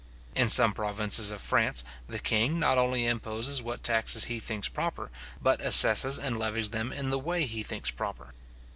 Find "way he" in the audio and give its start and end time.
7.19-7.61